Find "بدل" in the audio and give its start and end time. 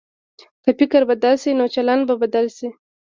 1.09-1.35, 2.21-2.45